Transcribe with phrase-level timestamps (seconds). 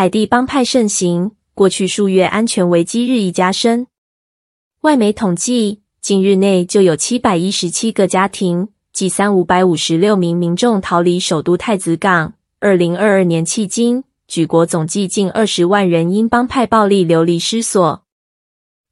[0.00, 3.86] 海地帮派盛行，过去数月安全危机日益加深。
[4.80, 12.32] 外媒统计，近日内就有七百一十七个家庭，计三五百五十六名民众逃离首都太子港。
[12.60, 18.02] 二零二二年迄今，举国总计近二十万人因帮派暴力流离失所。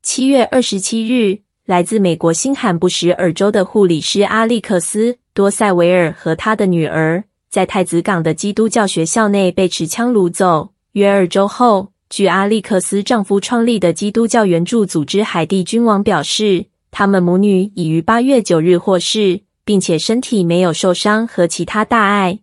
[0.02, 10.74] 七月二十七日，来自美国新罕布什尔州的护理师阿历克斯·多塞维尔和他的女儿，在太子港的基督教学校内被持枪掳走。
[10.92, 22.40] 约二周后，据阿历克斯丈夫创立的基督教援助组织海地君王表示，他们母女已于八月九日获释，并且身体没有受伤和其他大碍。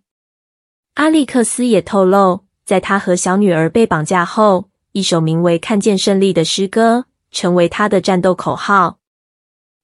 [0.93, 8.99] 阿历克斯也透露，在他和小女儿被绑架后，一首名为《看见胜利》的诗歌成为他的战斗口号。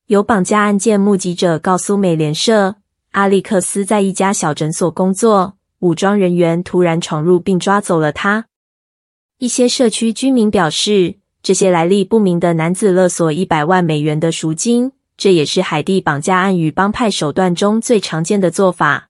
[0.05, 2.75] 有绑架案件目击者告诉美联社，
[3.11, 8.45] 阿历克斯在一家小诊所工作，武装人员突然闯入并抓走了他。
[9.41, 19.09] 一些社区居民表示，这些来历不明的男子勒索一百万美元的赎金，这也是海地绑架案与帮派手段中最常见的做法。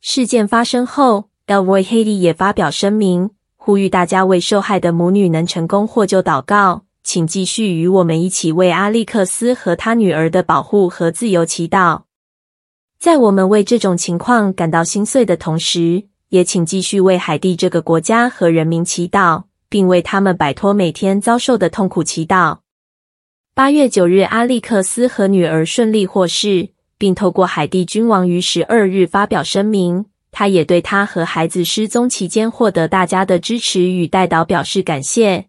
[0.00, 12.04] 事件发生后，El Voice Haiti 也发表声明，呼吁大家为受害的母女能成功获救祷告，请继续与我们一起为阿历克斯和他女儿的保护和自由祈祷。
[12.98, 22.58] 在我们为这种情况感到心碎的同时，也请继续为海地这个国家和人民祈祷，并为他们摆脱每天遭受的痛苦祈祷。
[23.54, 35.46] 八月九日，阿历克斯和女儿顺利获释，并透过海地君王于十二日发表声明，他也对他和孩子失踪期间获得大家的支持与代祷表示感谢。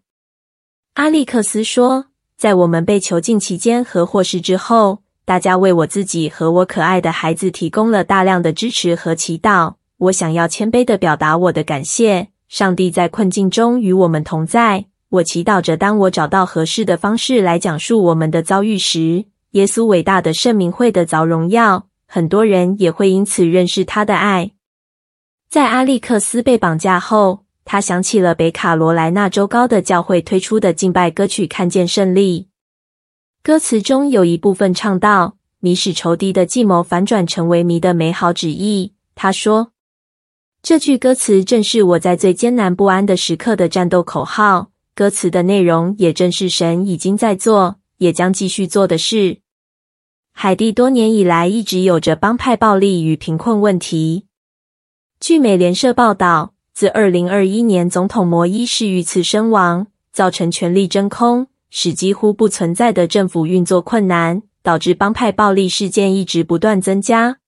[0.94, 2.06] 阿历克斯说
[2.38, 12.28] ：“在我们被囚禁期间和获释之后，大家为我自己和我可爱的孩子提供了大量的支持和祈祷。”我想要谦卑地表达我的感谢。
[12.48, 14.84] 上帝在困境中与我们同在。
[15.08, 21.86] 我祈祷着，当我找到合适的方式来讲述我们的遭遇时，耶稣伟大的圣名会得着荣耀。
[22.06, 24.52] 很多人也会因此认识他的爱。
[25.48, 32.42] 在阿历克斯被绑架后，他想起了北卡罗来纳州高的教会推出的敬拜歌曲《看见胜利》。
[33.42, 39.72] 歌词中有一部分唱到：“迷使仇敌的计谋反转成为迷的美好旨意。”他说。
[40.68, 44.72] 这句歌词正是我在最艰难不安的时刻的战斗口号。
[44.96, 49.38] 歌词的内容也正是神已经在做，也将继续做的事。
[50.32, 54.26] 海地多年以来一直有着帮派暴力与贫困问题。
[55.20, 67.38] 据美联社报道，自二零二一年总统摩伊士遇刺身亡，造成权力真空，使几乎不存在的政府运作困难，导致帮派暴力事件一直不断增加。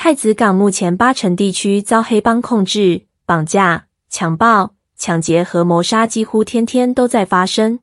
[0.00, 7.80] 太子港目前八成地区遭黑帮控制，绑架、强暴、抢劫和谋杀几乎天天都在发生。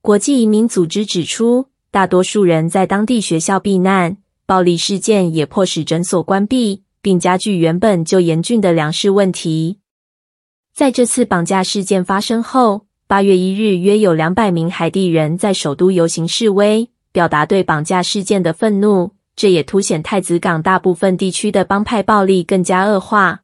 [0.00, 9.80] 国际移民组织指出，大多数人在当地学校避难，暴力事件也迫使诊所关闭，并加剧原本就严峻的粮食问题。
[10.72, 19.15] 在这次绑架事件发生后，八月一日，约有两百名海地人在首都游行示威，表达对绑架事件的愤怒。
[19.36, 23.42] 这也凸显太子港大部分地区的帮派暴力更加恶化。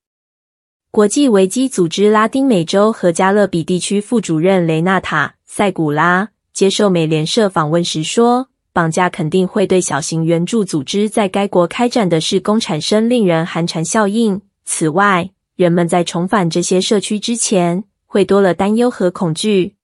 [0.90, 14.40] 国际危机组织拉丁美洲和加勒比地区副主任雷纳塔·塞古拉接受美联社访问时说：“绑架肯定会对小型援助组织在该国开展的事工产生令人寒蝉效应。
[14.64, 19.76] 此外，人们在重返这些社区之前，会多了担忧和恐惧。”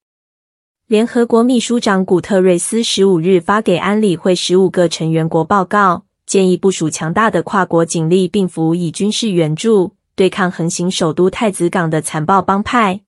[0.88, 13.02] 联合国秘书长古特瑞斯十五日发给安理会十五个成员国报告，建议部署强大的跨国警力，并辅以军事援助，对抗横行首都太子港的残暴帮派。